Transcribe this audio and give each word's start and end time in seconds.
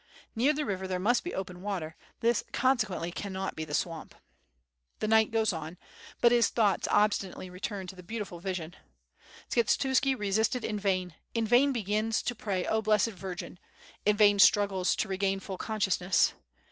Near 0.35 0.51
the 0.51 0.65
river 0.65 0.87
there 0.87 0.97
must 0.97 1.23
be 1.23 1.31
open 1.35 1.61
water, 1.61 1.95
this 2.21 2.43
consequently 2.51 3.11
cannot 3.11 3.55
be 3.55 3.65
the 3.65 3.75
swamp. 3.75 4.15
The 4.97 5.07
knight 5.07 5.29
goes 5.29 5.53
on, 5.53 5.77
but 6.21 6.31
his 6.31 6.49
thoughts 6.49 6.87
obstinately 6.89 7.51
return 7.51 7.85
to 7.85 7.95
the 7.95 8.01
beautiful 8.01 8.39
vision. 8.39 8.75
Skshetuski 9.51 10.17
resisted 10.17 10.65
in 10.65 10.79
vain, 10.79 11.13
in 11.35 11.45
vain 11.45 11.71
begins 11.71 12.23
to 12.23 12.33
pray 12.33 12.63
"0 12.63 12.81
Blessed 12.81 13.09
Virgin," 13.11 13.59
in 14.03 14.17
vain 14.17 14.39
struggles 14.39 14.95
to 14.95 15.07
re 15.07 15.17
gain 15.17 15.39
full 15.39 15.59
consciousness. 15.59 16.33